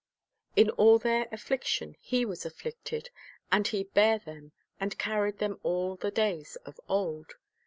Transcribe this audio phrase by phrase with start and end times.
[0.55, 3.11] "In all their affliction He was afflicted;...
[3.51, 7.33] and He bare them, and carried them all the days of old."